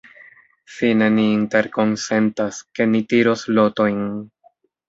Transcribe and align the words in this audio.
Fine 0.77 1.09
ni 1.17 1.25
interkonsentas, 1.33 2.63
ke 2.79 2.91
ni 2.95 3.05
tiros 3.15 3.45
lotojn. 3.59 4.05